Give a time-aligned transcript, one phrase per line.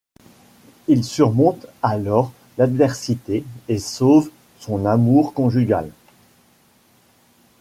[0.87, 5.91] Il surmonte alors l'adversité et sauve son amour conjugal.